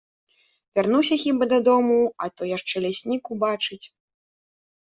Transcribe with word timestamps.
Вярнуся 0.79 1.15
хіба 1.23 1.43
дадому, 1.53 1.99
а 2.25 2.31
то 2.37 2.49
яшчэ 2.55 2.75
ляснік 2.89 3.23
убачыць. 3.39 3.83